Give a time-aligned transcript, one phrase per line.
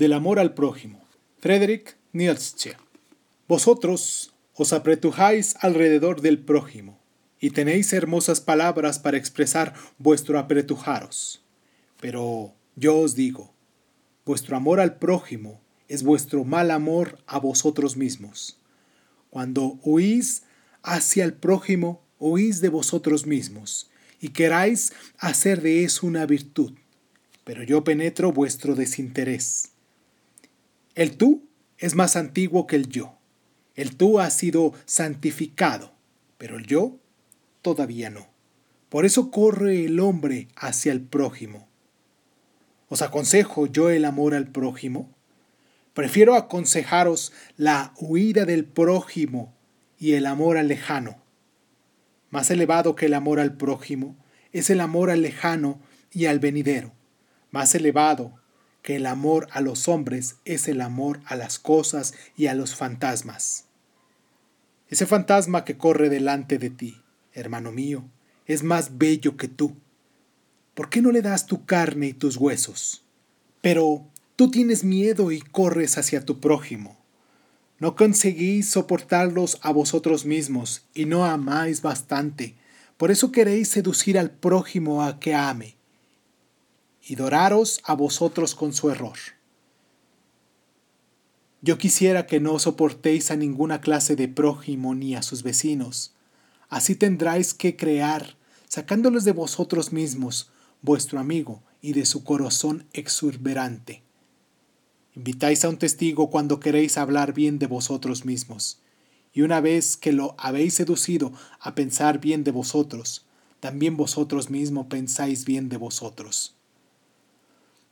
[0.00, 1.06] Del amor al prójimo.
[1.40, 2.74] Friedrich Nietzsche.
[3.46, 6.98] Vosotros os apretujáis alrededor del prójimo
[7.38, 11.44] y tenéis hermosas palabras para expresar vuestro apretujaros.
[12.00, 13.52] Pero yo os digo,
[14.24, 18.58] vuestro amor al prójimo es vuestro mal amor a vosotros mismos.
[19.28, 20.44] Cuando huís
[20.82, 26.72] hacia el prójimo, huís de vosotros mismos, y queráis hacer de eso una virtud,
[27.44, 29.72] pero yo penetro vuestro desinterés.
[30.94, 31.48] El tú
[31.78, 33.16] es más antiguo que el yo.
[33.74, 35.92] El tú ha sido santificado,
[36.36, 36.98] pero el yo
[37.62, 38.28] todavía no.
[38.88, 41.68] Por eso corre el hombre hacia el prójimo.
[42.88, 45.08] ¿Os aconsejo yo el amor al prójimo?
[45.94, 49.54] Prefiero aconsejaros la huida del prójimo
[49.98, 51.22] y el amor al lejano.
[52.30, 54.16] Más elevado que el amor al prójimo
[54.52, 55.80] es el amor al lejano
[56.12, 56.92] y al venidero.
[57.52, 58.39] Más elevado
[58.82, 62.74] que el amor a los hombres es el amor a las cosas y a los
[62.74, 63.66] fantasmas.
[64.88, 67.00] Ese fantasma que corre delante de ti,
[67.32, 68.04] hermano mío,
[68.46, 69.76] es más bello que tú.
[70.74, 73.04] ¿Por qué no le das tu carne y tus huesos?
[73.60, 76.98] Pero tú tienes miedo y corres hacia tu prójimo.
[77.78, 82.54] No conseguís soportarlos a vosotros mismos y no amáis bastante.
[82.96, 85.79] Por eso queréis seducir al prójimo a que ame
[87.02, 89.18] y doraros a vosotros con su error.
[91.62, 96.14] Yo quisiera que no soportéis a ninguna clase de prójimo ni a sus vecinos.
[96.70, 98.36] Así tendráis que crear,
[98.68, 104.02] sacándolos de vosotros mismos, vuestro amigo y de su corazón exuberante.
[105.14, 108.80] Invitáis a un testigo cuando queréis hablar bien de vosotros mismos,
[109.32, 113.26] y una vez que lo habéis seducido a pensar bien de vosotros,
[113.60, 116.56] también vosotros mismos pensáis bien de vosotros.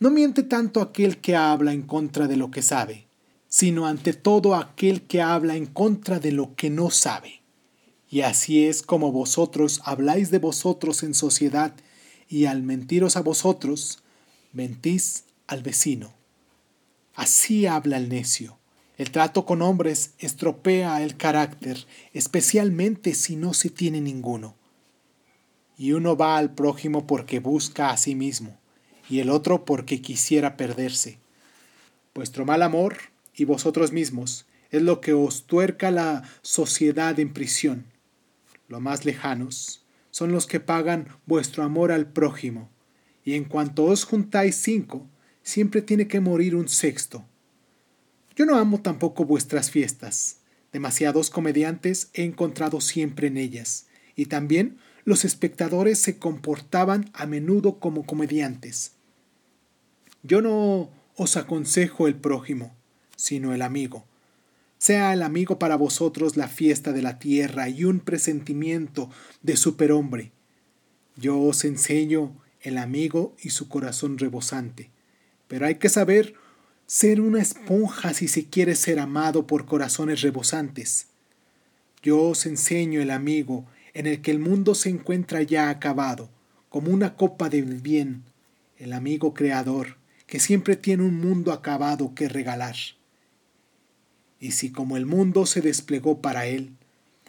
[0.00, 3.06] No miente tanto aquel que habla en contra de lo que sabe,
[3.48, 7.42] sino ante todo aquel que habla en contra de lo que no sabe.
[8.10, 11.74] Y así es como vosotros habláis de vosotros en sociedad,
[12.28, 14.02] y al mentiros a vosotros,
[14.52, 16.12] mentís al vecino.
[17.14, 18.58] Así habla el necio.
[18.96, 24.56] El trato con hombres estropea el carácter, especialmente si no se tiene ninguno.
[25.78, 28.58] Y uno va al prójimo porque busca a sí mismo
[29.08, 31.18] y el otro porque quisiera perderse.
[32.14, 32.96] Vuestro mal amor
[33.34, 37.86] y vosotros mismos es lo que os tuerca la sociedad en prisión.
[38.68, 42.70] Lo más lejanos son los que pagan vuestro amor al prójimo,
[43.24, 45.08] y en cuanto os juntáis cinco,
[45.42, 47.24] siempre tiene que morir un sexto.
[48.36, 50.38] Yo no amo tampoco vuestras fiestas.
[50.72, 57.78] Demasiados comediantes he encontrado siempre en ellas, y también los espectadores se comportaban a menudo
[57.78, 58.92] como comediantes.
[60.22, 62.74] Yo no os aconsejo el prójimo,
[63.16, 64.04] sino el amigo.
[64.78, 69.10] Sea el amigo para vosotros la fiesta de la tierra y un presentimiento
[69.42, 70.32] de superhombre.
[71.16, 74.90] Yo os enseño el amigo y su corazón rebosante.
[75.48, 76.34] Pero hay que saber
[76.86, 81.06] ser una esponja si se quiere ser amado por corazones rebosantes.
[82.02, 83.64] Yo os enseño el amigo
[83.94, 86.28] en el que el mundo se encuentra ya acabado,
[86.68, 88.24] como una copa de bien,
[88.76, 89.96] el amigo creador,
[90.26, 92.74] que siempre tiene un mundo acabado que regalar.
[94.40, 96.72] Y si como el mundo se desplegó para él,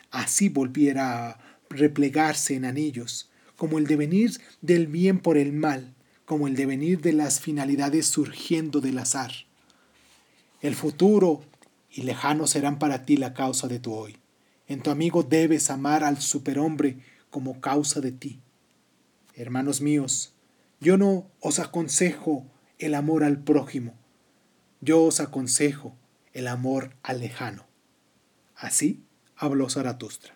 [0.10, 1.40] así volviera a
[1.70, 5.94] replegarse en anillos, como el devenir del bien por el mal,
[6.26, 9.32] como el devenir de las finalidades surgiendo del azar.
[10.62, 11.44] El futuro
[11.92, 14.18] y lejano serán para ti la causa de tu hoy.
[14.68, 16.98] En tu amigo debes amar al superhombre
[17.30, 18.42] como causa de ti.
[19.36, 20.34] Hermanos míos,
[20.80, 22.46] yo no os aconsejo
[22.80, 23.94] el amor al prójimo,
[24.82, 25.96] yo os aconsejo
[26.34, 27.66] el amor al lejano.
[28.56, 29.04] Así
[29.36, 30.36] habló Zaratustra.